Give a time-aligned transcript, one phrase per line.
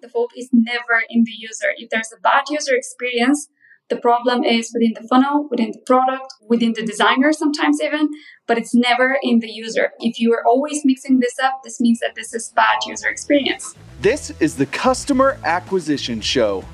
[0.00, 1.68] the fault is never in the user.
[1.76, 3.48] If there's a bad user experience,
[3.88, 8.10] the problem is within the funnel, within the product, within the designer sometimes even,
[8.46, 9.92] but it's never in the user.
[10.00, 13.74] If you are always mixing this up, this means that this is bad user experience.
[14.02, 16.64] This is the Customer Acquisition Show,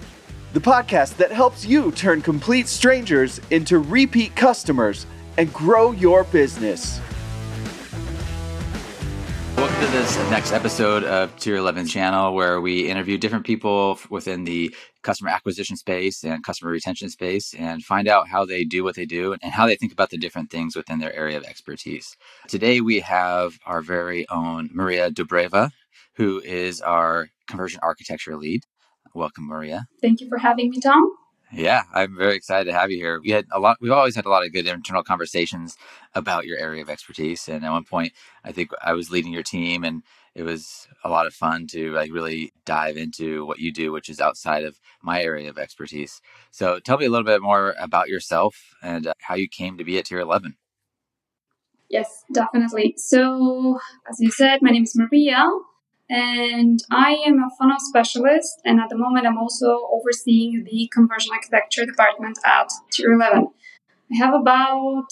[0.54, 5.06] the podcast that helps you turn complete strangers into repeat customers
[5.38, 7.00] and grow your business.
[9.84, 14.74] To this next episode of Tier 11 channel where we interview different people within the
[15.02, 19.04] customer acquisition space and customer retention space and find out how they do what they
[19.04, 22.16] do and how they think about the different things within their area of expertise.
[22.48, 25.68] Today we have our very own Maria Dobreva,
[26.14, 28.62] who is our conversion architecture lead.
[29.14, 29.84] Welcome, Maria.
[30.00, 31.10] Thank you for having me, Tom.
[31.56, 33.20] Yeah, I'm very excited to have you here.
[33.20, 33.76] We had a lot.
[33.80, 35.76] We've always had a lot of good internal conversations
[36.12, 37.48] about your area of expertise.
[37.48, 38.12] And at one point,
[38.44, 40.02] I think I was leading your team, and
[40.34, 44.08] it was a lot of fun to like really dive into what you do, which
[44.08, 46.20] is outside of my area of expertise.
[46.50, 49.84] So, tell me a little bit more about yourself and uh, how you came to
[49.84, 50.56] be at Tier 11.
[51.88, 52.94] Yes, definitely.
[52.96, 53.78] So,
[54.10, 55.46] as you said, my name is Maria
[56.08, 58.60] and I am a funnel specialist.
[58.64, 63.48] And at the moment, I'm also overseeing the conversion architecture department at Tier 11.
[64.12, 65.06] I have about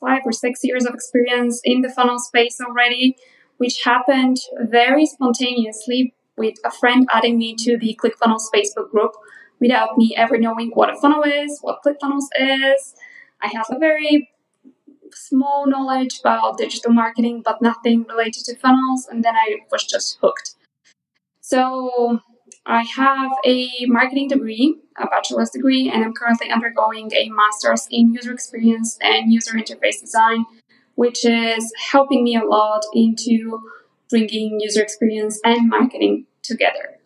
[0.00, 3.16] five or six years of experience in the funnel space already,
[3.58, 9.12] which happened very spontaneously with a friend adding me to the ClickFunnels Facebook group
[9.60, 12.94] without me ever knowing what a funnel is, what ClickFunnels is.
[13.42, 14.30] I have a very
[15.14, 19.06] small knowledge about digital marketing, but nothing related to funnels.
[19.10, 20.54] And then I was just hooked.
[21.40, 22.20] So
[22.66, 28.12] I have a marketing degree, a bachelor's degree, and I'm currently undergoing a master's in
[28.12, 30.44] user experience and user interface design,
[30.94, 33.62] which is helping me a lot into
[34.10, 36.98] bringing user experience and marketing together.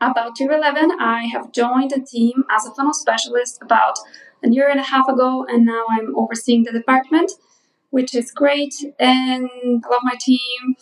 [0.00, 3.98] About Tier 11, I have joined a team as a funnel specialist about
[4.44, 7.32] a year and a half ago, and now I'm overseeing the department,
[7.90, 8.74] which is great.
[8.98, 9.48] And
[9.84, 10.76] I love my team.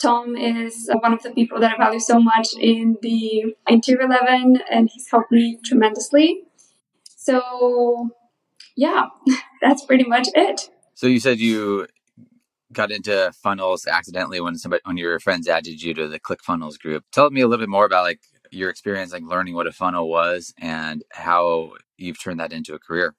[0.00, 4.00] Tom is one of the people that I value so much in the in Tier
[4.00, 6.42] 11, and he's helped me tremendously.
[7.04, 8.08] So,
[8.76, 9.06] yeah,
[9.62, 10.68] that's pretty much it.
[10.94, 11.86] So you said you
[12.72, 17.04] got into funnels accidentally when somebody when your friends added you to the ClickFunnels group.
[17.12, 18.20] Tell me a little bit more about like
[18.52, 22.78] your experience like learning what a funnel was and how you've turned that into a
[22.78, 23.14] career?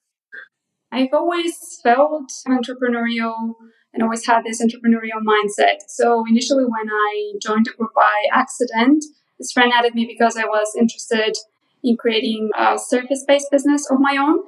[0.91, 3.55] I've always felt entrepreneurial
[3.93, 5.81] and always had this entrepreneurial mindset.
[5.88, 9.03] So initially, when I joined the group by accident,
[9.39, 11.35] this friend added me because I was interested
[11.83, 14.39] in creating a service based business of my own.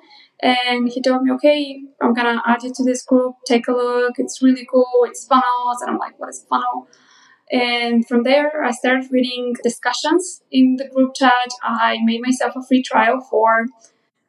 [0.41, 4.13] And he told me, okay, I'm gonna add you to this group, take a look,
[4.17, 5.81] it's really cool, it's funnels.
[5.81, 6.87] And I'm like, what is funnel?
[7.51, 11.49] And from there, I started reading discussions in the group chat.
[11.61, 13.67] I made myself a free trial for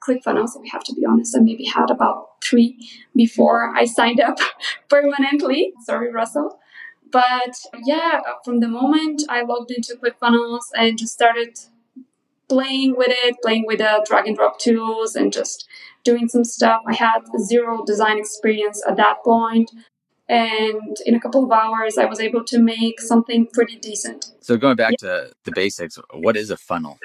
[0.06, 0.60] ClickFunnels.
[0.60, 2.78] We have to be honest, I maybe had about three
[3.14, 4.38] before I signed up
[4.88, 5.72] permanently.
[5.84, 6.58] Sorry, Russell.
[7.10, 11.58] But yeah, from the moment I logged into ClickFunnels and just started
[12.48, 15.66] playing with it, playing with the drag and drop tools and just
[16.04, 16.82] doing some stuff.
[16.86, 19.70] I had zero design experience at that point
[20.28, 24.32] and in a couple of hours i was able to make something pretty decent.
[24.40, 25.08] So going back yeah.
[25.08, 26.98] to the basics what is a funnel?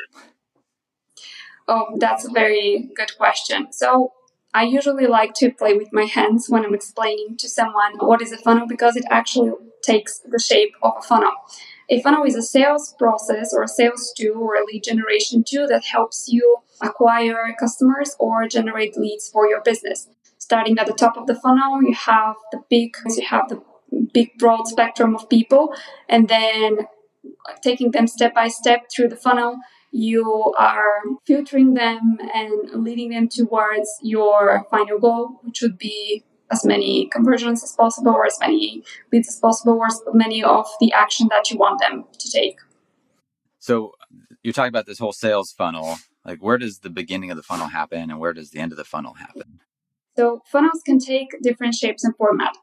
[1.68, 3.72] Oh that's a very good question.
[3.72, 4.14] So
[4.54, 8.32] i usually like to play with my hands when i'm explaining to someone what is
[8.32, 9.52] a funnel because it actually
[9.82, 11.34] takes the shape of a funnel.
[11.90, 15.68] A funnel is a sales process or a sales tool or a lead generation tool
[15.68, 20.08] that helps you acquire customers or generate leads for your business
[20.51, 23.62] starting at the top of the funnel, you have the big, you have the
[24.13, 25.73] big broad spectrum of people,
[26.09, 26.79] and then
[27.62, 29.56] taking them step by step through the funnel,
[29.91, 30.91] you are
[31.25, 37.63] filtering them and leading them towards your final goal, which would be as many conversions
[37.63, 41.50] as possible, or as many leads as possible, or as many of the action that
[41.50, 42.57] you want them to take.
[43.59, 43.94] So
[44.44, 45.96] you're talking about this whole sales funnel.
[46.26, 48.78] Like, where does the beginning of the funnel happen, and where does the end of
[48.78, 49.61] the funnel happen?
[50.17, 52.55] So funnels can take different shapes and format.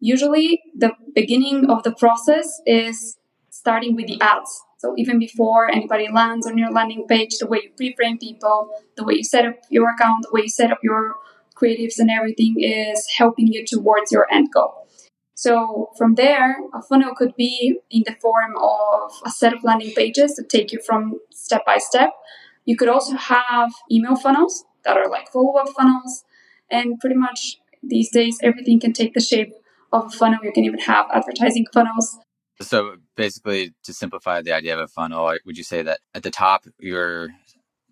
[0.00, 3.16] Usually, the beginning of the process is
[3.50, 4.62] starting with the ads.
[4.78, 9.04] So even before anybody lands on your landing page, the way you pre-frame people, the
[9.04, 11.14] way you set up your account, the way you set up your
[11.56, 14.86] creatives and everything is helping you towards your end goal.
[15.34, 19.94] So from there, a funnel could be in the form of a set of landing
[19.94, 22.10] pages that take you from step by step.
[22.64, 26.24] You could also have email funnels that are like follow-up funnels
[26.74, 29.52] and pretty much these days, everything can take the shape
[29.92, 30.40] of a funnel.
[30.42, 32.18] You can even have advertising funnels.
[32.60, 36.30] So basically, to simplify the idea of a funnel, would you say that at the
[36.30, 37.30] top, you're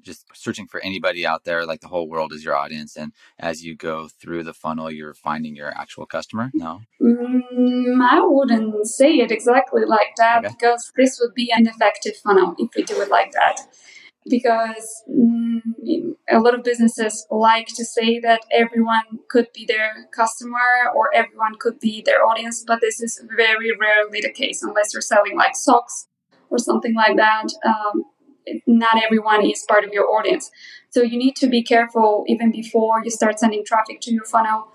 [0.03, 2.97] just searching for anybody out there, like the whole world is your audience.
[2.97, 6.51] And as you go through the funnel, you're finding your actual customer?
[6.55, 6.81] No?
[7.01, 10.55] Mm, I wouldn't say it exactly like that okay.
[10.55, 13.61] because this would be an effective funnel if we do it like that.
[14.29, 15.61] Because mm,
[16.31, 21.55] a lot of businesses like to say that everyone could be their customer or everyone
[21.59, 25.57] could be their audience, but this is very rarely the case unless you're selling like
[25.57, 26.07] socks
[26.51, 27.49] or something like that.
[27.65, 28.05] Um,
[28.67, 30.51] not everyone is part of your audience.
[30.91, 34.69] So you need to be careful even before you start sending traffic to your funnel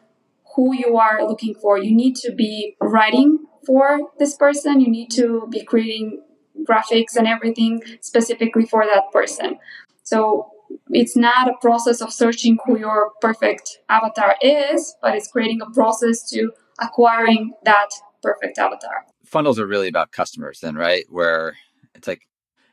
[0.55, 1.77] who you are looking for.
[1.77, 4.81] You need to be writing for this person.
[4.81, 6.21] You need to be creating
[6.63, 9.57] graphics and everything specifically for that person.
[10.03, 10.51] So
[10.89, 15.69] it's not a process of searching who your perfect avatar is, but it's creating a
[15.71, 17.89] process to acquiring that
[18.21, 19.05] perfect avatar.
[19.25, 21.05] Funnels are really about customers, then, right?
[21.09, 21.55] Where
[21.93, 22.21] it's like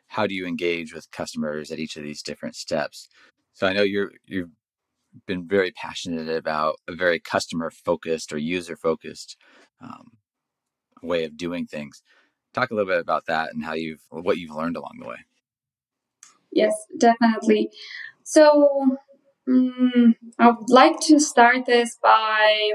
[0.09, 3.09] how do you engage with customers at each of these different steps?
[3.53, 4.51] So I know you're you've
[5.27, 9.37] been very passionate about a very customer focused or user focused
[9.81, 10.13] um,
[11.03, 12.03] way of doing things.
[12.55, 15.19] Talk a little bit about that and how you've what you've learned along the way.
[16.53, 17.71] Yes, definitely.
[18.23, 18.97] So
[19.49, 22.71] um, I would like to start this by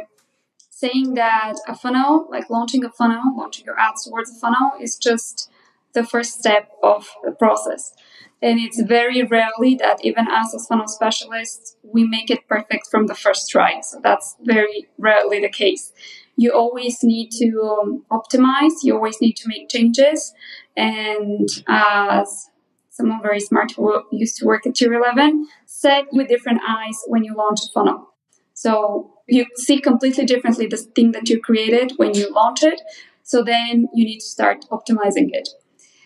[0.69, 4.97] saying that a funnel, like launching a funnel, launching your ads towards a funnel, is
[4.97, 5.49] just
[5.93, 7.93] the first step of the process.
[8.41, 13.07] And it's very rarely that even us as funnel specialists, we make it perfect from
[13.07, 13.81] the first try.
[13.81, 15.91] So that's very rarely the case.
[16.39, 20.33] You always need to um, optimize, you always need to make changes.
[20.77, 22.49] And as
[22.89, 27.25] someone very smart who used to work at Tier 11 said, with different eyes when
[27.25, 28.13] you launch a funnel.
[28.53, 32.81] So you see completely differently the thing that you created when you launch it.
[33.23, 35.49] So then you need to start optimizing it.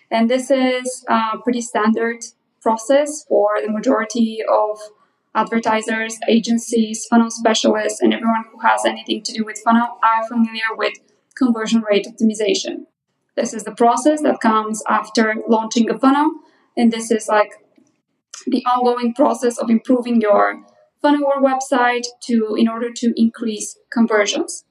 [0.10, 2.26] And this is a pretty standard
[2.60, 4.80] process for the majority of
[5.36, 10.76] advertisers, agencies, funnel specialists, and everyone who has anything to do with funnel are familiar
[10.76, 10.94] with
[11.36, 12.86] conversion rate optimization.
[13.36, 16.32] This is the process that comes after launching a funnel,
[16.78, 17.52] and this is like
[18.46, 20.64] the ongoing process of improving your
[21.02, 24.66] funnel or website to in order to increase conversions.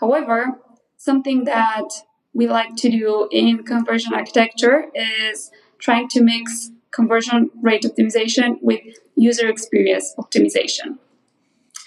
[0.00, 0.60] However,
[0.96, 1.88] something that
[2.34, 8.98] we like to do in conversion architecture is trying to mix conversion rate optimization with
[9.16, 10.98] user experience optimization.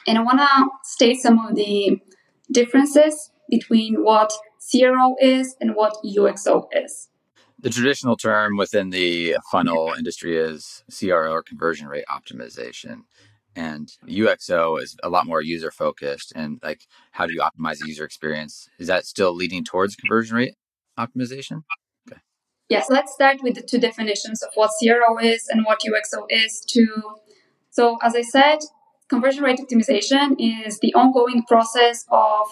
[0.08, 2.02] And I want to state some of the
[2.52, 4.32] differences between what
[4.72, 7.10] CRO is and what UXO is.
[7.62, 13.02] The traditional term within the funnel industry is CRO or conversion rate optimization
[13.56, 17.88] and UXO is a lot more user focused and like how do you optimize the
[17.88, 18.70] user experience?
[18.80, 20.56] Is that still leading towards conversion rate
[20.98, 21.64] optimization?
[22.70, 26.62] Yes, let's start with the two definitions of what CRO is and what UXO is
[26.70, 27.16] to
[27.72, 28.60] so as I said,
[29.10, 32.48] conversion rate optimization is the ongoing process of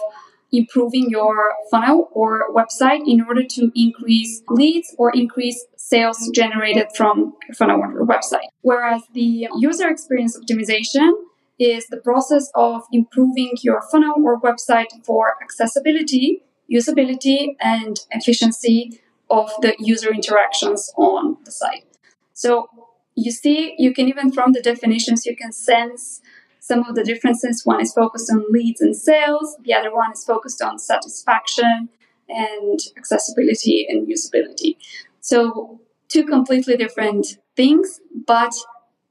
[0.52, 7.34] improving your funnel or website in order to increase leads or increase sales generated from
[7.48, 8.48] your funnel or website.
[8.62, 11.12] Whereas the user experience optimization
[11.60, 19.51] is the process of improving your funnel or website for accessibility, usability, and efficiency of
[19.62, 21.85] the user interactions on the site.
[22.33, 22.68] So
[23.15, 26.22] you see, you can even from the definitions, you can sense
[26.60, 27.65] some of the differences.
[27.65, 31.89] One is focused on leads and sales, the other one is focused on satisfaction
[32.29, 34.77] and accessibility and usability.
[35.22, 38.53] So, two completely different things, but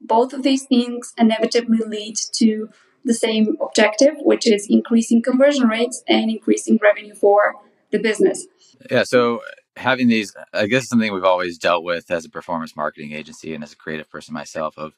[0.01, 2.69] both of these things inevitably lead to
[3.03, 7.55] the same objective, which is increasing conversion rates and increasing revenue for
[7.91, 8.45] the business.
[8.91, 9.03] Yeah.
[9.03, 9.41] So,
[9.75, 13.63] having these, I guess, something we've always dealt with as a performance marketing agency and
[13.63, 14.93] as a creative person myself of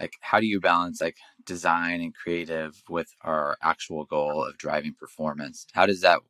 [0.00, 4.94] like, how do you balance like design and creative with our actual goal of driving
[4.94, 5.66] performance?
[5.72, 6.20] How does that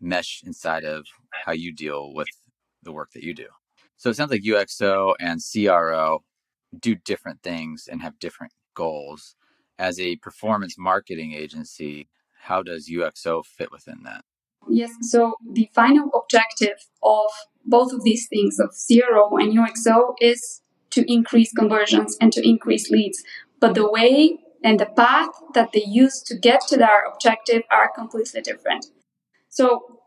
[0.00, 2.28] mesh inside of how you deal with
[2.82, 3.48] the work that you do?
[3.96, 6.22] So it sounds like UXO and CRO
[6.78, 9.34] do different things and have different goals.
[9.78, 12.08] As a performance marketing agency,
[12.42, 14.24] how does UXO fit within that?
[14.68, 17.30] Yes, so the final objective of
[17.64, 22.90] both of these things, of CRO and UXO, is to increase conversions and to increase
[22.90, 23.22] leads.
[23.60, 27.90] But the way and the path that they use to get to their objective are
[27.94, 28.86] completely different.
[29.48, 30.00] So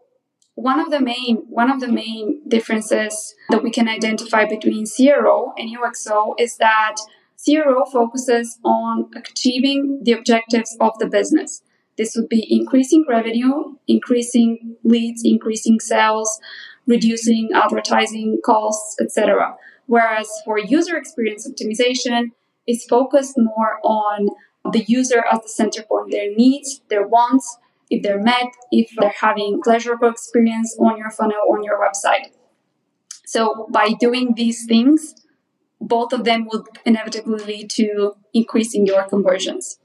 [0.56, 5.54] one of the main one of the main differences that we can identify between CRO
[5.58, 6.96] and UXO is that
[7.44, 11.62] CRO focuses on achieving the objectives of the business.
[12.00, 16.40] This would be increasing revenue, increasing leads, increasing sales,
[16.88, 19.58] reducing advertising costs, etc.
[19.86, 22.32] Whereas for user experience optimization,
[22.66, 24.30] it's focused more on
[24.72, 27.58] the user as the center point, their needs, their wants,
[27.90, 32.32] if they're met, if they're having pleasurable experience on your funnel, on your website.
[33.26, 35.16] So by doing these things,
[35.82, 39.80] both of them will inevitably lead to increasing your conversions.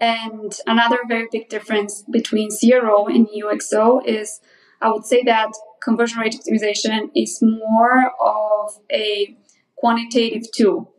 [0.00, 4.40] And another very big difference between CRO and UXO is
[4.80, 9.36] I would say that conversion rate optimization is more of a
[9.76, 10.92] quantitative tool.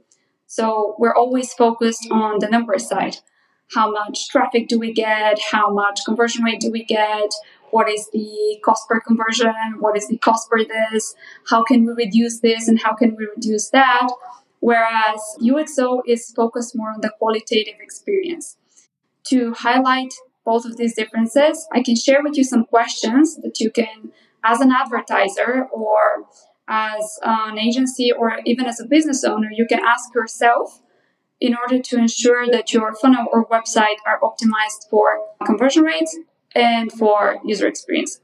[0.47, 3.17] So we're always focused on the number side.
[3.73, 5.39] How much traffic do we get?
[5.51, 7.33] How much conversion rate do we get?
[7.71, 9.53] What is the cost per conversion?
[9.79, 11.13] What is the cost per this?
[11.49, 14.07] How can we reduce this and how can we reduce that?
[14.59, 18.57] Whereas UXO is focused more on the qualitative experience.
[19.29, 20.13] To highlight
[20.45, 24.11] both of these differences, I can share with you some questions that you can,
[24.43, 26.25] as an advertiser or
[26.67, 30.81] as an agency or even as a business owner, you can ask yourself
[31.39, 36.17] in order to ensure that your funnel or website are optimized for conversion rates
[36.55, 38.19] and for user experience.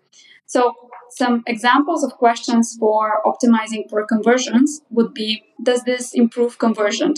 [0.46, 0.74] So,
[1.10, 7.14] some examples of questions for optimizing for conversions would be Does this improve conversion?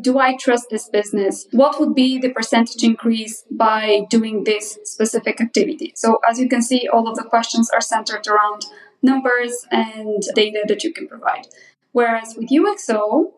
[0.00, 1.46] Do I trust this business?
[1.50, 5.92] What would be the percentage increase by doing this specific activity?
[5.96, 8.66] So, as you can see, all of the questions are centered around
[9.02, 11.48] numbers and data that you can provide.
[11.92, 13.32] Whereas with UXO,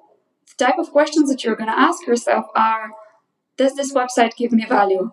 [0.59, 2.93] the type of questions that you're going to ask yourself are
[3.57, 5.11] Does this website give me value?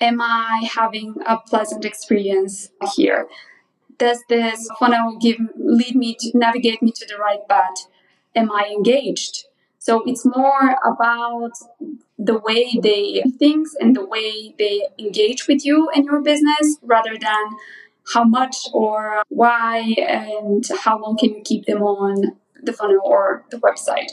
[0.00, 3.26] Am I having a pleasant experience here?
[3.96, 7.86] Does this funnel give lead me to navigate me to the right path?
[8.34, 9.46] Am I engaged?
[9.84, 11.52] So it's more about
[12.18, 17.18] the way they things and the way they engage with you and your business rather
[17.18, 17.44] than
[18.14, 23.44] how much or why and how long can you keep them on the funnel or
[23.50, 24.12] the website.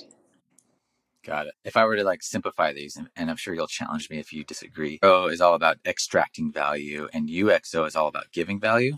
[1.25, 1.53] Got it.
[1.63, 4.43] If I were to like simplify these, and I'm sure you'll challenge me if you
[4.43, 8.97] disagree, O is all about extracting value and UXO is all about giving value.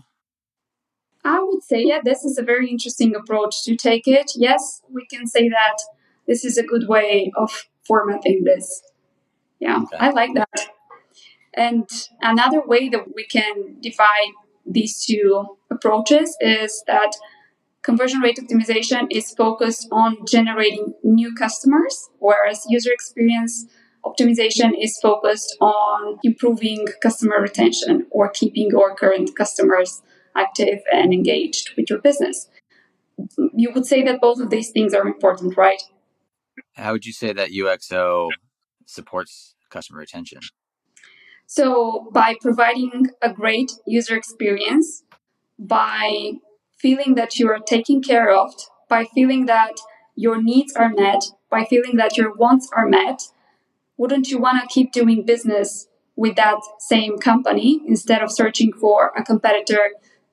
[1.24, 4.32] I would say, yeah, this is a very interesting approach to take it.
[4.34, 5.76] Yes, we can say that
[6.26, 8.82] this is a good way of formatting this.
[9.60, 9.96] Yeah, okay.
[9.98, 10.68] I like that.
[11.56, 11.88] And
[12.20, 14.32] another way that we can divide
[14.66, 17.14] these two approaches is that
[17.82, 23.66] conversion rate optimization is focused on generating new customers, whereas user experience
[24.04, 30.02] optimization is focused on improving customer retention or keeping your current customers
[30.36, 32.48] active and engaged with your business.
[33.54, 35.82] You would say that both of these things are important, right?
[36.74, 38.30] How would you say that UXO
[38.86, 40.40] supports customer retention?
[41.46, 45.04] So, by providing a great user experience,
[45.58, 46.32] by
[46.76, 48.52] feeling that you are taken care of,
[48.88, 49.74] by feeling that
[50.16, 53.22] your needs are met, by feeling that your wants are met,
[53.96, 59.12] wouldn't you want to keep doing business with that same company instead of searching for
[59.16, 59.90] a competitor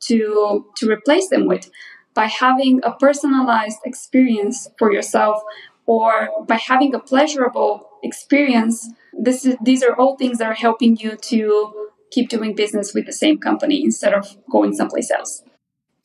[0.08, 1.70] to to replace them with?
[2.14, 5.42] By having a personalized experience for yourself
[5.86, 10.98] or by having a pleasurable experience, this is, these are all things that are helping
[10.98, 15.44] you to keep doing business with the same company instead of going someplace else.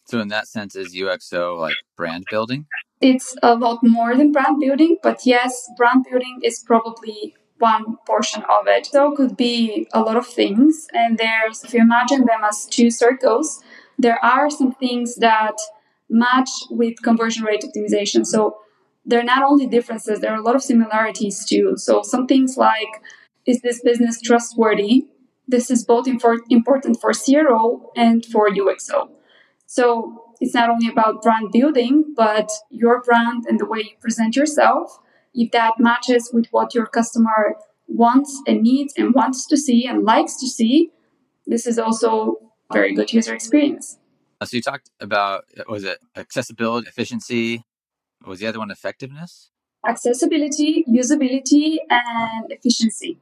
[0.06, 2.66] So, in that sense, is UXO like brand building?
[3.00, 8.42] It's a lot more than brand building, but yes, brand building is probably one portion
[8.44, 8.86] of it.
[8.86, 10.86] So, it could be a lot of things.
[10.94, 13.62] And there's, if you imagine them as two circles,
[13.98, 15.56] there are some things that
[16.08, 18.24] match with conversion rate optimization.
[18.24, 18.58] So,
[19.06, 21.74] there are not only differences, there are a lot of similarities too.
[21.76, 23.02] So some things like,
[23.46, 25.06] is this business trustworthy?
[25.46, 29.08] This is both infor- important for CRO and for UXO.
[29.66, 34.34] So it's not only about brand building, but your brand and the way you present
[34.34, 34.98] yourself.
[35.32, 37.54] If that matches with what your customer
[37.86, 40.90] wants and needs and wants to see and likes to see,
[41.46, 42.38] this is also
[42.72, 43.98] very good user experience.
[44.42, 47.62] So you talked about was it accessibility, efficiency,
[48.26, 49.50] was the other one effectiveness?
[49.86, 53.20] Accessibility, usability, and efficiency.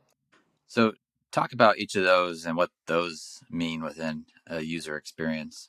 [0.66, 0.92] So,
[1.30, 5.68] talk about each of those and what those mean within a user experience.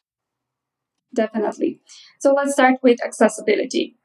[1.13, 1.81] Definitely.
[2.19, 3.97] So, let's start with accessibility.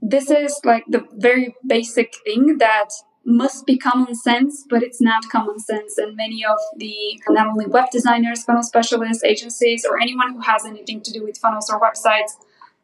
[0.00, 2.90] This is like the very basic thing that
[3.24, 5.98] must be common sense, but it's not common sense.
[5.98, 10.64] And many of the not only web designers, funnel specialists, agencies, or anyone who has
[10.64, 12.32] anything to do with funnels or websites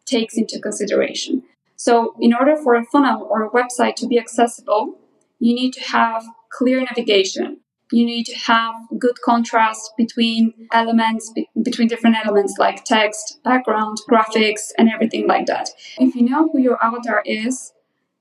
[0.06, 1.42] takes into consideration.
[1.76, 4.98] So, in order for a funnel or a website to be accessible,
[5.38, 7.60] you need to have clear navigation.
[7.92, 13.96] you need to have good contrast between elements be- between different elements like text background
[14.10, 17.72] graphics and everything like that if you know who your avatar is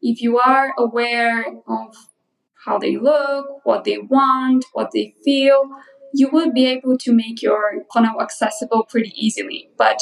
[0.01, 1.87] if you are aware of
[2.65, 5.59] how they look what they want what they feel
[6.13, 7.63] you will be able to make your
[7.93, 9.99] funnel accessible pretty easily but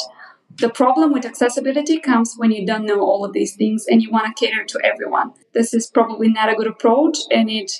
[0.58, 4.12] the problem with accessibility comes when you don't know all of these things and you
[4.12, 5.34] want to cater to everyone.
[5.54, 7.72] This is probably not a good approach and it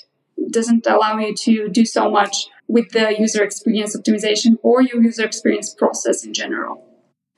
[0.50, 5.24] doesn't allow you to do so much with the user experience optimization or your user
[5.24, 6.84] experience process in general.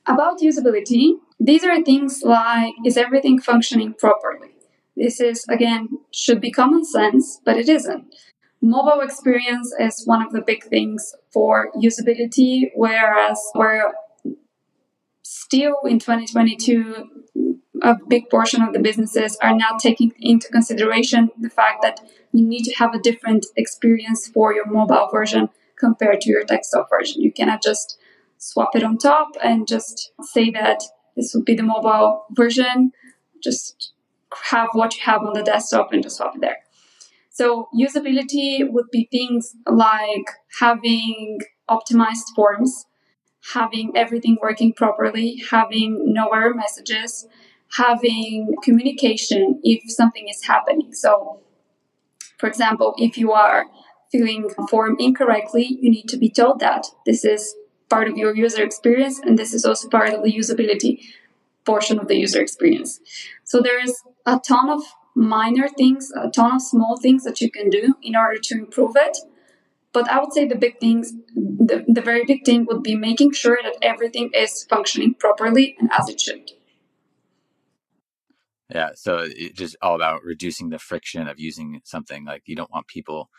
[0.05, 4.51] About usability, these are things like is everything functioning properly?
[4.95, 8.15] This is, again, should be common sense, but it isn't.
[8.61, 13.93] Mobile experience is one of the big things for usability, whereas where
[15.47, 17.23] still in 2022,
[17.81, 22.01] a big portion of the businesses are now taking into consideration the fact that
[22.33, 25.47] you need to have a different experience for your mobile version
[25.79, 27.21] compared to your desktop version.
[27.21, 27.97] You cannot just
[28.37, 30.83] swap it on top and just say that
[31.15, 32.91] this would be the mobile version.
[33.41, 33.93] Just
[34.51, 36.57] have what you have on the desktop and just swap it there.
[37.29, 40.27] So usability would be things like
[40.59, 41.39] having
[41.69, 42.85] optimized forms
[43.53, 47.27] having everything working properly, having no error messages,
[47.75, 50.93] having communication if something is happening.
[50.93, 51.39] So,
[52.37, 53.65] for example, if you are
[54.11, 57.55] filling a form incorrectly, you need to be told that this is
[57.89, 60.99] part of your user experience and this is also part of the usability
[61.65, 62.99] portion of the user experience.
[63.43, 64.83] So, there's a ton of
[65.15, 68.95] minor things, a ton of small things that you can do in order to improve
[68.95, 69.17] it.
[69.97, 73.31] But I would say the big things, the, the very big thing would be making
[73.33, 76.51] sure that everything is functioning properly and as it should.
[78.69, 82.25] Yeah, so it's just all about reducing the friction of using something.
[82.25, 83.31] Like you don't want people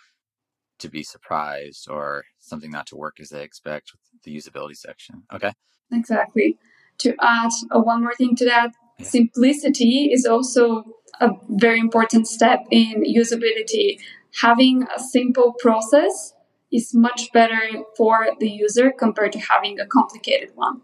[0.81, 5.23] to be surprised or something not to work as they expect with the usability section.
[5.33, 5.53] Okay.
[5.93, 6.59] Exactly.
[6.99, 9.07] To add uh, one more thing to that, yeah.
[9.07, 10.83] simplicity is also
[11.21, 14.01] a very important step in usability.
[14.41, 16.35] Having a simple process
[16.73, 17.61] is much better
[17.97, 20.83] for the user compared to having a complicated one.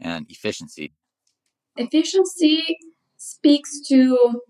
[0.00, 0.92] And efficiency.
[1.76, 2.78] Efficiency
[3.16, 4.42] speaks to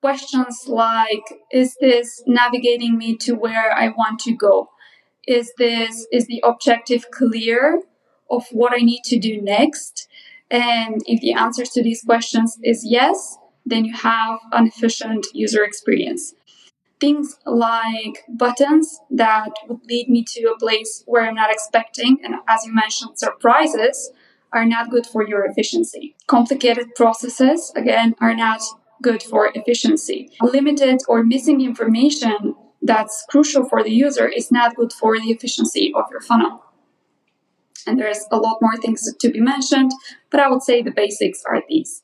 [0.00, 4.70] questions like Is this navigating me to where I want to go?
[5.26, 7.82] Is this is the objective clear
[8.30, 10.08] of what I need to do next?
[10.50, 13.36] And if the answers to these questions is yes,
[13.66, 16.34] then you have an efficient user experience
[17.00, 22.34] things like buttons that would lead me to a place where I'm not expecting, and
[22.48, 24.10] as you mentioned, surprises
[24.52, 26.16] are not good for your efficiency.
[26.26, 28.62] Complicated processes, again, are not
[29.02, 30.30] good for efficiency.
[30.40, 35.92] Limited or missing information that's crucial for the user is not good for the efficiency
[35.94, 36.64] of your funnel.
[37.86, 39.92] And there's a lot more things to be mentioned,
[40.30, 42.02] but I would say the basics are these.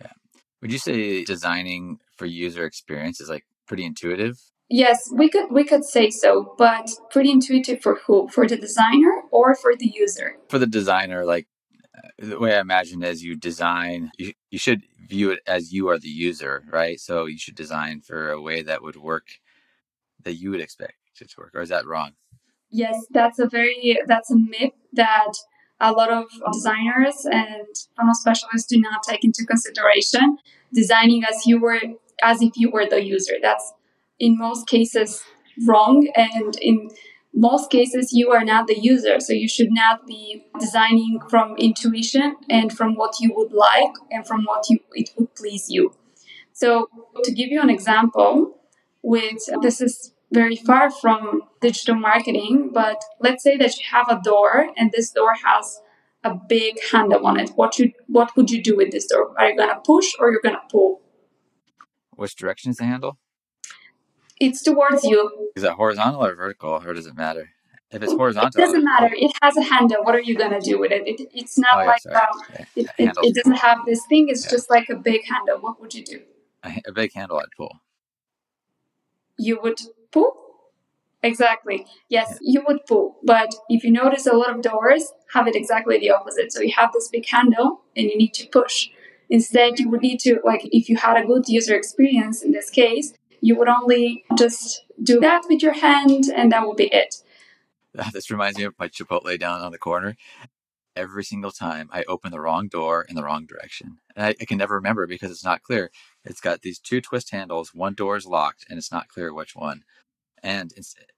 [0.00, 0.12] Yeah.
[0.60, 4.38] Would you say designing for user experience is like pretty intuitive?
[4.68, 8.28] Yes, we could we could say so, but pretty intuitive for who?
[8.28, 10.36] For the designer or for the user?
[10.50, 11.46] For the designer, like
[12.18, 15.98] the way I imagine as you design, you, you should view it as you are
[15.98, 17.00] the user, right?
[17.00, 19.28] So you should design for a way that would work
[20.24, 21.52] that you would expect it to work.
[21.54, 22.12] Or is that wrong?
[22.70, 25.32] Yes, that's a very that's a myth that
[25.80, 30.38] a lot of designers and funnel specialists do not take into consideration
[30.72, 31.80] designing as you were
[32.22, 33.72] as if you were the user that's
[34.18, 35.22] in most cases
[35.66, 36.88] wrong and in
[37.34, 42.36] most cases you are not the user so you should not be designing from intuition
[42.48, 45.94] and from what you would like and from what you it would please you
[46.52, 46.88] so
[47.22, 48.58] to give you an example
[49.02, 54.20] with this is very far from digital marketing but let's say that you have a
[54.22, 55.80] door and this door has
[56.24, 59.34] a big handle on it, what you what would you do with this door?
[59.38, 61.00] Are you gonna push or you're gonna pull?
[62.18, 63.16] Which direction is the handle?
[64.40, 65.52] It's towards you.
[65.54, 67.50] Is that horizontal or vertical, or does it matter?
[67.92, 69.10] If it's horizontal, it doesn't matter.
[69.16, 70.02] It has a handle.
[70.02, 71.06] What are you gonna do with it?
[71.06, 74.28] it it's not oh, yeah, like um, it, it, it, doesn't have this thing.
[74.28, 74.50] It's yeah.
[74.50, 75.58] just like a big handle.
[75.60, 76.22] What would you do?
[76.64, 77.78] A, a big handle, I'd pull.
[79.38, 80.34] You would pull.
[81.22, 81.86] Exactly.
[82.08, 82.60] Yes, yeah.
[82.60, 83.18] you would pull.
[83.22, 86.52] But if you notice a lot of doors have it exactly the opposite.
[86.52, 88.88] So you have this big handle and you need to push.
[89.30, 92.70] Instead, you would need to, like, if you had a good user experience in this
[92.70, 97.22] case, you would only just do that with your hand and that would be it.
[98.12, 100.16] This reminds me of my Chipotle down on the corner.
[100.94, 103.98] Every single time I open the wrong door in the wrong direction.
[104.16, 105.90] And I, I can never remember because it's not clear.
[106.24, 107.72] It's got these two twist handles.
[107.72, 109.84] One door is locked and it's not clear which one.
[110.42, 110.72] And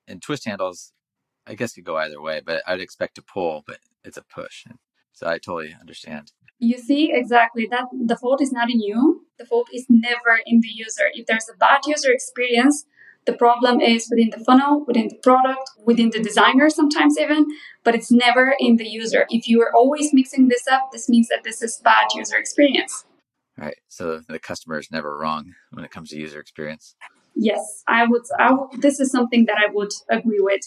[0.07, 0.93] and twist handles,
[1.47, 4.67] I guess could go either way, but I'd expect to pull, but it's a push.
[5.13, 6.33] So I totally understand.
[6.61, 9.27] You see exactly that the fault is not in you.
[9.39, 11.05] The fault is never in the user.
[11.15, 12.85] If there's a bad user experience,
[13.25, 17.47] the problem is within the funnel, within the product, within the designer sometimes even,
[17.83, 19.27] but it's never in the user.
[19.31, 23.05] If you are always mixing this up, this means that this is bad user experience.
[23.57, 23.77] Right.
[23.89, 26.95] So the customer is never wrong when it comes to user experience.
[27.35, 28.23] Yes, I would.
[28.39, 28.83] I would.
[28.83, 30.63] This is something that I would agree with.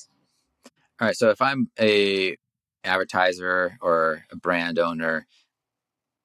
[1.00, 1.16] All right.
[1.16, 2.38] So if I'm a
[2.84, 5.28] advertiser or a brand owner,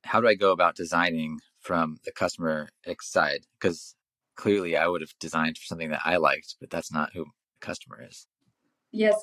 [0.08, 3.40] how do I go about designing from the customer side?
[3.60, 3.94] Because
[4.36, 7.66] clearly I would have designed for something that I liked, but that's not who the
[7.66, 8.26] customer is.
[8.90, 9.22] Yes.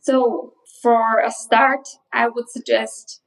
[0.00, 3.22] So for a start, I would suggest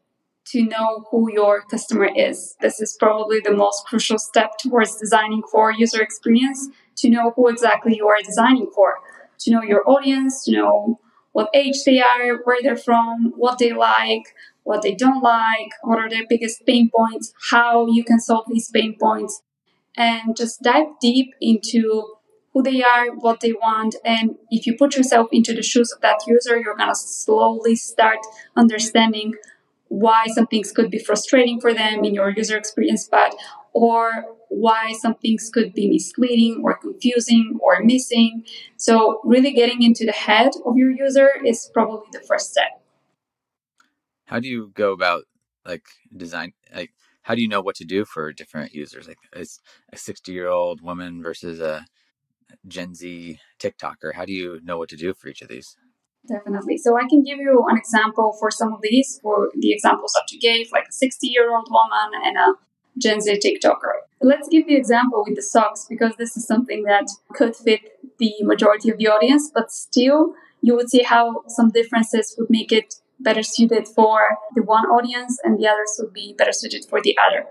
[0.51, 2.55] to know who your customer is.
[2.61, 7.47] This is probably the most crucial step towards designing for user experience to know who
[7.47, 8.99] exactly you are designing for,
[9.39, 10.99] to know your audience, to know
[11.31, 14.35] what age they are, where they're from, what they like,
[14.69, 18.69] what they don't like, what are their biggest pain points, how you can solve these
[18.69, 19.41] pain points,
[19.97, 21.81] and just dive deep into
[22.53, 23.95] who they are, what they want.
[24.05, 27.75] And if you put yourself into the shoes of that user, you're going to slowly
[27.75, 28.19] start
[28.55, 29.33] understanding
[29.87, 33.33] why some things could be frustrating for them in your user experience path
[33.73, 38.43] or why some things could be misleading or confusing or missing.
[38.77, 42.79] So, really getting into the head of your user is probably the first step.
[44.29, 45.23] How do you go about
[45.65, 46.53] like design?
[46.73, 46.91] Like,
[47.23, 49.07] how do you know what to do for different users?
[49.07, 49.59] Like, is
[49.91, 51.85] a 60 year old woman versus a
[52.67, 54.13] Gen Z TikToker?
[54.13, 55.75] How do you know what to do for each of these?
[56.27, 56.77] Definitely.
[56.77, 60.31] So I can give you an example for some of these, for the examples that
[60.31, 62.53] you gave, like a 60 year old woman and a
[62.99, 63.93] Gen Z TikToker.
[64.21, 67.81] Let's give the example with the socks because this is something that could fit
[68.19, 72.71] the majority of the audience, but still you would see how some differences would make
[72.71, 77.01] it better suited for the one audience and the others would be better suited for
[77.01, 77.45] the other.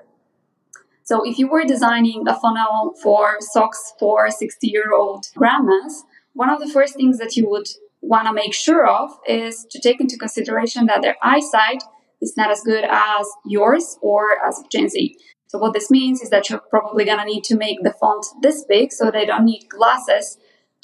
[1.04, 6.04] So if you were designing a funnel for socks for 60 year old grandmas,
[6.34, 7.68] one of the first things that you would
[8.00, 11.82] want to make sure of is to take into consideration that their eyesight
[12.20, 15.16] is not as good as yours or as Gen Z.
[15.46, 18.26] So what this means is that you're probably going to need to make the font
[18.42, 20.36] this big so they don't need glasses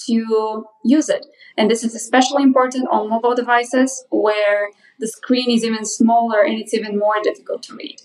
[0.07, 1.26] to use it.
[1.57, 6.59] And this is especially important on mobile devices where the screen is even smaller and
[6.59, 8.00] it's even more difficult to read.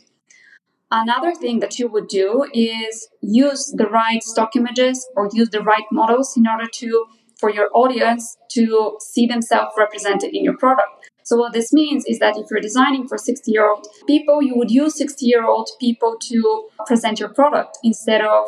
[0.91, 5.61] Another thing that you would do is use the right stock images or use the
[5.61, 7.05] right models in order to
[7.39, 11.09] for your audience to see themselves represented in your product.
[11.23, 14.55] So what this means is that if you're designing for 60 year old people, you
[14.55, 18.47] would use 60 year old people to present your product instead of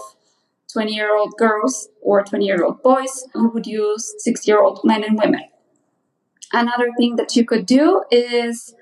[0.73, 3.27] 20 year old girls or 20 year old boys.
[3.35, 5.43] You would use 60 year old men and women.
[6.53, 8.75] Another thing that you could do is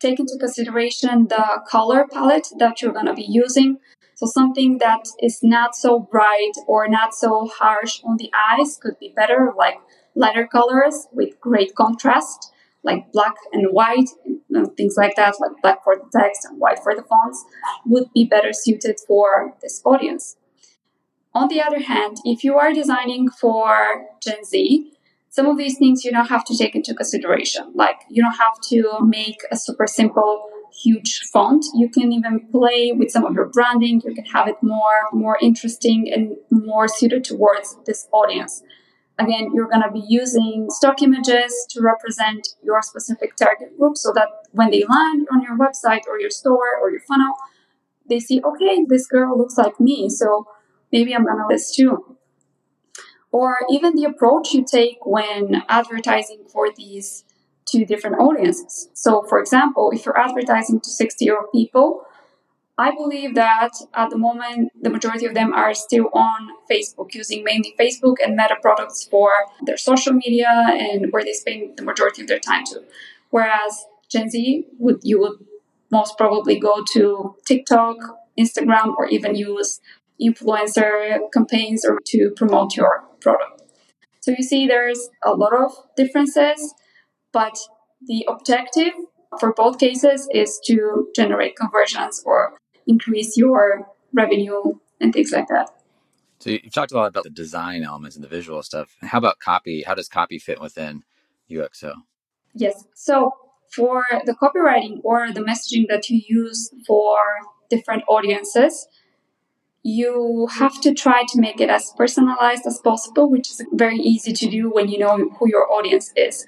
[0.00, 3.78] take into consideration the color palette that you're going to be using.
[4.14, 8.98] So something that is not so bright or not so harsh on the eyes could
[8.98, 9.78] be better, like
[10.14, 14.10] lighter colors with great contrast, like black and white,
[14.50, 17.44] and things like that, like black for the text and white for the fonts,
[17.86, 20.36] would be better suited for this audience.
[21.38, 24.92] On the other hand, if you are designing for Gen Z,
[25.30, 27.70] some of these things you don't have to take into consideration.
[27.76, 30.50] Like you don't have to make a super simple
[30.82, 31.64] huge font.
[31.76, 34.02] You can even play with some of your branding.
[34.04, 38.64] You can have it more more interesting and more suited towards this audience.
[39.16, 44.10] Again, you're going to be using stock images to represent your specific target group so
[44.12, 47.34] that when they land on your website or your store or your funnel,
[48.08, 50.46] they see, okay, this girl looks like me, so
[50.92, 52.16] maybe I'm to list too.
[53.30, 57.24] Or even the approach you take when advertising for these
[57.66, 58.88] two different audiences.
[58.94, 62.04] So, for example, if you're advertising to 60 year old people,
[62.78, 67.42] I believe that at the moment, the majority of them are still on Facebook, using
[67.42, 69.32] mainly Facebook and Meta products for
[69.66, 72.84] their social media and where they spend the majority of their time to.
[73.30, 75.44] Whereas Gen Z would you would
[75.90, 77.96] most probably go to TikTok,
[78.38, 79.80] Instagram, or even use
[80.20, 83.62] influencer campaigns or to promote your product.
[84.20, 86.74] So you see, there's a lot of differences
[87.32, 87.58] but
[88.06, 88.92] the objective
[89.38, 94.62] for both cases is to generate conversions or increase your revenue
[95.00, 95.70] and things like that.
[96.40, 98.96] So you've talked a lot about the design elements and the visual stuff.
[99.02, 99.82] How about copy?
[99.82, 101.02] How does copy fit within
[101.50, 101.94] UXO?
[102.54, 102.84] Yes.
[102.94, 103.32] So
[103.74, 107.16] for the copywriting or the messaging that you use for
[107.68, 108.86] different audiences,
[109.82, 114.32] you have to try to make it as personalized as possible, which is very easy
[114.32, 116.46] to do when you know who your audience is.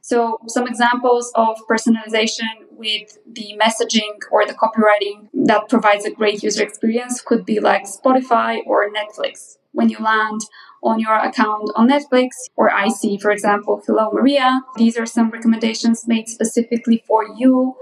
[0.00, 6.42] So, some examples of personalization with the messaging or the copywriting that provides a great
[6.42, 9.56] user experience could be like Spotify or Netflix.
[9.72, 10.42] When you land
[10.82, 15.30] on your account on Netflix or I see, for example, Hello Maria, these are some
[15.30, 17.74] recommendations made specifically for you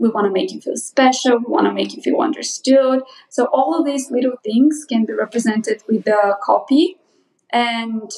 [0.00, 1.38] we want to make you feel special.
[1.38, 3.02] We want to make you feel understood.
[3.28, 6.96] So all of these little things can be represented with the copy.
[7.52, 8.10] And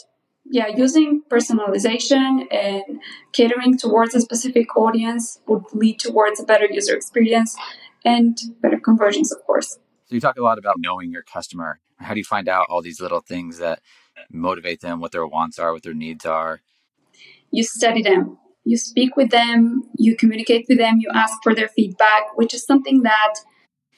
[0.45, 3.01] yeah, using personalization and
[3.33, 7.57] catering towards a specific audience would lead towards a better user experience
[8.05, 9.79] and better conversions, of course.
[10.07, 11.81] So you talk a lot about knowing your customer.
[11.97, 13.81] How do you find out all these little things that
[14.31, 16.61] motivate them, what their wants are, what their needs are?
[17.51, 21.69] You study them you speak with them, you communicate with them, you ask for their
[21.69, 23.35] feedback, which is something that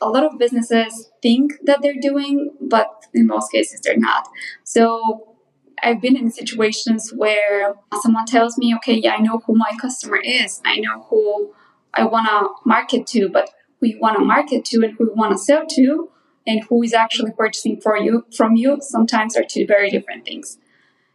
[0.00, 4.28] a lot of businesses think that they're doing, but in most cases they're not.
[4.64, 5.36] So
[5.82, 10.16] I've been in situations where someone tells me, okay, yeah, I know who my customer
[10.16, 11.54] is, I know who
[11.92, 13.50] I want to market to, but
[13.80, 16.10] who you want to market to and who you want to sell to
[16.46, 20.58] and who is actually purchasing for you from you sometimes are two very different things.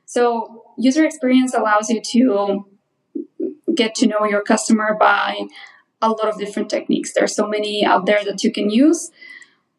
[0.05, 2.65] So user experience allows you to
[3.82, 5.26] get to know your customer by
[6.02, 7.13] a lot of different techniques.
[7.13, 9.12] There are so many out there that you can use.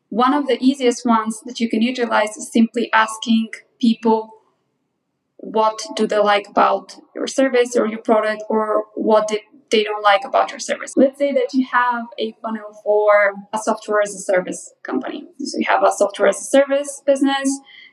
[0.09, 3.49] One of the easiest ones that you can utilize is simply asking
[3.87, 4.19] people
[5.37, 10.03] what do they like about your service or your product or what did they don't
[10.03, 10.93] like about your service.
[10.97, 15.29] Let's say that you have a funnel for a software as a service company.
[15.39, 17.49] So you have a software as a service business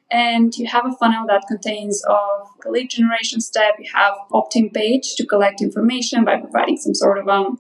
[0.10, 3.76] and you have a funnel that contains of a lead generation step.
[3.80, 7.60] You have opt-in page to collect information by providing some sort of um,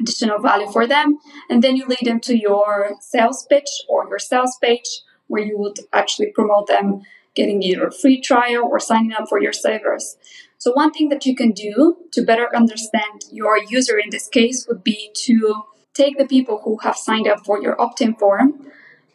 [0.00, 1.18] additional value for them.
[1.48, 5.56] And then you lead them to your sales pitch or your sales page where you
[5.58, 7.02] would actually promote them
[7.34, 10.16] getting either a free trial or signing up for your service.
[10.58, 14.66] So one thing that you can do to better understand your user in this case
[14.68, 15.62] would be to
[15.94, 18.66] take the people who have signed up for your opt-in form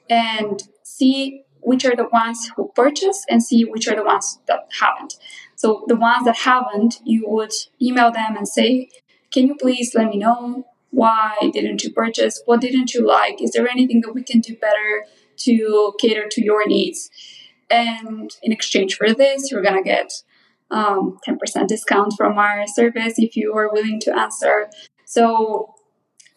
[0.09, 4.67] and see which are the ones who purchase and see which are the ones that
[4.79, 5.15] haven't.
[5.55, 8.89] So the ones that haven't, you would email them and say,
[9.31, 12.41] "Can you please let me know why didn't you purchase?
[12.45, 13.41] What didn't you like?
[13.41, 15.05] Is there anything that we can do better
[15.45, 17.09] to cater to your needs?"
[17.69, 20.11] And in exchange for this, you're gonna get
[20.71, 24.69] um, 10% discount from our service if you are willing to answer.
[25.05, 25.75] So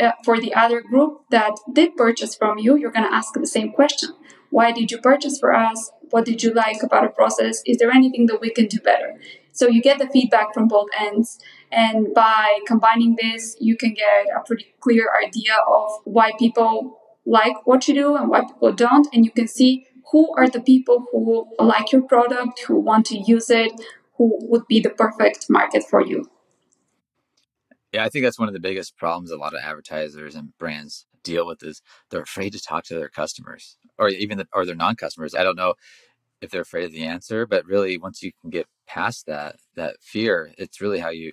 [0.01, 3.73] uh, for the other group that did purchase from you, you're to ask the same
[3.73, 4.11] question.
[4.53, 5.91] Why did you purchase for us?
[6.11, 7.63] What did you like about our process?
[7.65, 9.19] Is there anything that we can do better?
[9.53, 11.39] So you get the feedback from both ends.
[11.71, 17.67] And by combining this, you can get a pretty clear idea of why people like
[17.67, 19.09] what you do and why people don't.
[19.15, 23.17] And you can see who are the people who like your product, who want to
[23.17, 23.73] use it,
[24.19, 26.31] who would be the perfect market for you.
[27.91, 31.07] Yeah, I think that's one of the biggest problems a lot of advertisers and brands
[31.23, 34.75] deal with is they're afraid to talk to their customers or even the, or their
[34.75, 35.35] non-customers.
[35.35, 35.75] I don't know
[36.41, 39.97] if they're afraid of the answer, but really once you can get past that that
[40.01, 41.33] fear, it's really how you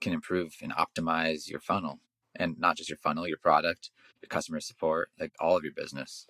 [0.00, 2.00] can improve and optimize your funnel
[2.36, 3.90] and not just your funnel, your product,
[4.22, 6.26] your customer support, like all of your business.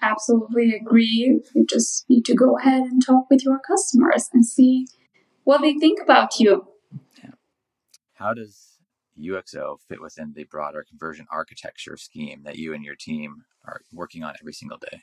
[0.00, 1.40] Absolutely agree.
[1.54, 4.86] You just need to go ahead and talk with your customers and see
[5.44, 6.68] what they think about you
[7.22, 7.30] Yeah.
[8.14, 8.77] how does
[9.18, 14.22] UXO fit within the broader conversion architecture scheme that you and your team are working
[14.22, 15.02] on every single day?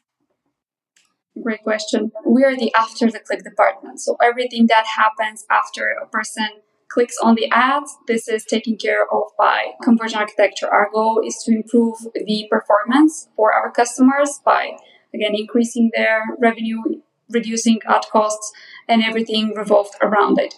[1.41, 2.12] Great question.
[2.25, 3.99] We are the after the click department.
[3.99, 6.47] So everything that happens after a person
[6.88, 10.67] clicks on the ads, this is taken care of by conversion architecture.
[10.67, 14.78] Our goal is to improve the performance for our customers by
[15.13, 16.82] again increasing their revenue,
[17.30, 18.54] reducing ad costs,
[18.88, 20.56] and everything revolved around it.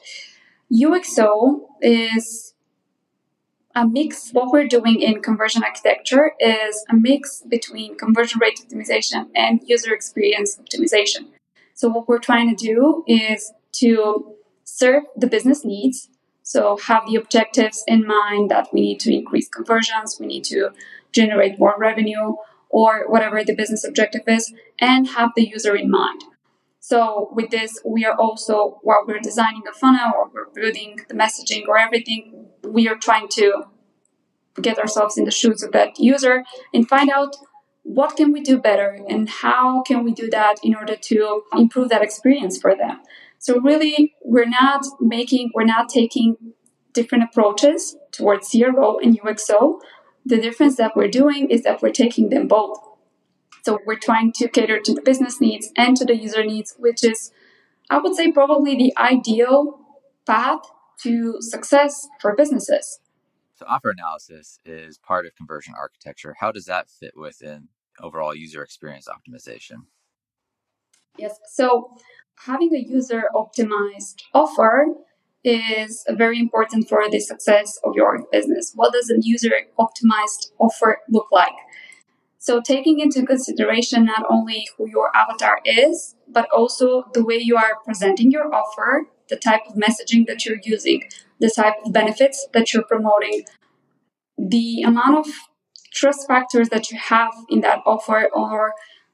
[0.71, 2.53] UXO is
[3.77, 4.31] a mix.
[4.31, 9.93] What we're doing in conversion architecture is a mix between conversion rate optimization and user
[9.93, 11.27] experience optimization.
[11.75, 16.09] So, what we're trying to do is to serve the business needs.
[16.41, 20.71] So, have the objectives in mind that we need to increase conversions, we need to
[21.11, 22.33] generate more revenue,
[22.69, 26.23] or whatever the business objective is, and have the user in mind.
[26.87, 31.15] So with this, we are also, while we're designing a funnel or we're building the
[31.15, 33.63] messaging or everything, we are trying to
[34.61, 37.35] get ourselves in the shoes of that user and find out
[37.83, 41.89] what can we do better and how can we do that in order to improve
[41.89, 43.01] that experience for them.
[43.37, 46.37] So really, we're not making, we're not taking
[46.93, 49.81] different approaches towards CRO and UXO.
[50.25, 52.79] The difference that we're doing is that we're taking them both
[53.67, 57.03] So we're trying to cater to the business needs and to the user needs, which
[57.03, 57.33] is,
[57.89, 59.81] I would say, probably the ideal
[60.25, 60.61] path
[61.03, 63.01] to success for businesses.
[63.55, 66.37] So offer analysis is part of conversion architecture.
[66.39, 67.67] How does that fit within
[68.01, 69.87] overall user experience optimization?
[71.17, 71.37] Yes.
[71.51, 71.97] So
[72.45, 74.85] having a user optimized offer
[75.43, 78.71] is very important for the success of your business.
[78.75, 81.55] What does a user optimized offer look like?
[82.47, 87.57] So, taking into consideration not only who your avatar is, but also the way you
[87.57, 91.03] are presenting your offer, the type of messaging that you're using,
[91.41, 93.43] the type of benefits that you're promoting,
[94.37, 95.27] the amount of
[95.93, 98.71] trust factors that you have in that offer, or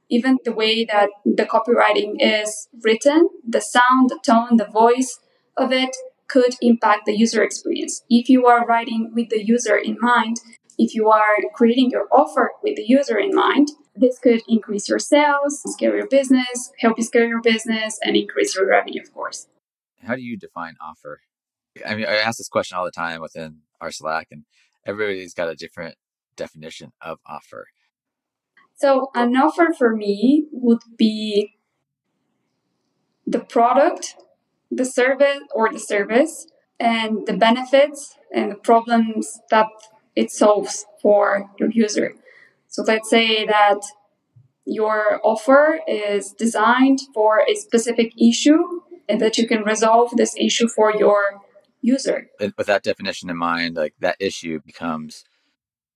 [0.09, 5.19] even the way that the copywriting is written, the sound, the tone, the voice
[5.57, 5.95] of it
[6.27, 8.03] could impact the user experience.
[8.11, 10.37] If you are writing with the user in mind,
[10.77, 14.99] if you are creating your offer with the user in mind, this could increase your
[14.99, 19.47] sales, scale your business, help you scale your business, and increase your revenue, of course.
[20.01, 21.21] How do you define offer?
[21.85, 24.45] I mean, I ask this question all the time within our Slack, and
[24.85, 25.95] everybody's got a different
[26.35, 27.67] definition of offer.
[28.75, 31.53] So, an offer for me would be
[33.25, 34.15] the product,
[34.69, 36.47] the service, or the service,
[36.79, 39.67] and the benefits and the problems that
[40.15, 42.15] it solves for your user.
[42.67, 43.81] So let's say that
[44.65, 50.67] your offer is designed for a specific issue and that you can resolve this issue
[50.67, 51.41] for your
[51.81, 52.29] user.
[52.39, 55.25] And with that definition in mind, like that issue becomes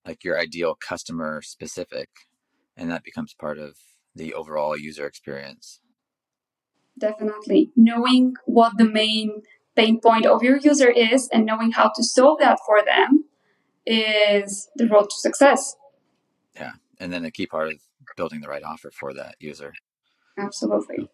[0.06, 2.10] like your ideal customer specific
[2.76, 3.78] and that becomes part of
[4.16, 5.80] the overall user experience.
[6.98, 7.72] Definitely.
[7.76, 9.44] Knowing what the main
[9.76, 13.17] pain point of your user is and knowing how to solve that for them
[13.88, 15.76] is the road to success.
[16.56, 16.73] Yeah.
[17.00, 17.76] And then a key part of
[18.15, 19.73] building the right offer for that user.
[20.38, 21.10] Absolutely.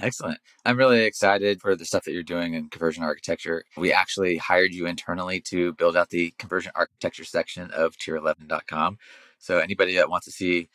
[0.00, 0.38] Excellent.
[0.64, 3.64] I'm really excited for the stuff that you're doing in conversion architecture.
[3.76, 8.98] We actually hired you internally to build out the conversion architecture section of tier11.com.
[9.38, 10.68] So anybody that wants to see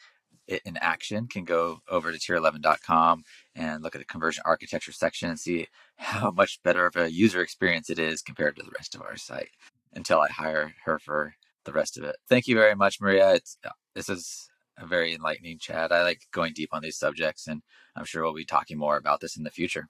[0.47, 3.23] it in action can go over to tier11.com
[3.55, 7.41] and look at the conversion architecture section and see how much better of a user
[7.41, 9.51] experience it is compared to the rest of our site
[9.95, 11.33] until I hire her for
[11.65, 12.15] the rest of it.
[12.29, 13.33] Thank you very much, Maria.
[13.33, 15.91] It's, uh, this is a very enlightening chat.
[15.91, 17.61] I like going deep on these subjects, and
[17.95, 19.87] I'm sure we'll be talking more about this in the future.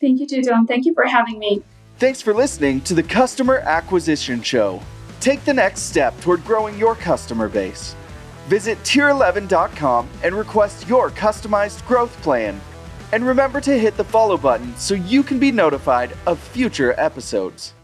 [0.00, 0.66] Thank you, Tom.
[0.66, 1.62] Thank you for having me.
[1.98, 4.82] Thanks for listening to the Customer Acquisition Show.
[5.20, 7.94] Take the next step toward growing your customer base.
[8.48, 12.60] Visit tier11.com and request your customized growth plan.
[13.12, 17.74] And remember to hit the follow button so you can be notified of future episodes.